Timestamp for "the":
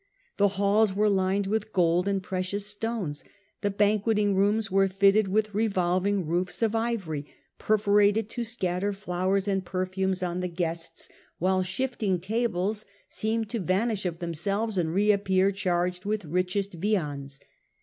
0.37-0.47, 3.61-3.69, 10.39-10.47, 11.09-11.13